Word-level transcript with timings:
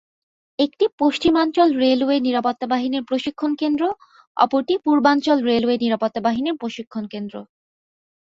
একটি 0.59 0.85
পশ্চিমাঞ্চল 0.99 1.67
রেলওয়ে 1.83 2.17
নিরাপত্তা 2.19 2.65
বাহিনীর 2.67 3.03
প্রশিক্ষণকেন্দ্র, 3.03 3.83
অপরটি 4.37 4.75
পূর্বাঞ্চল 4.85 5.37
রেলওয়ে 5.49 5.77
নিরাপত্তা 5.77 6.21
বাহিনীর 6.21 6.59
প্রশিক্ষণকেন্দ্র। 6.61 7.35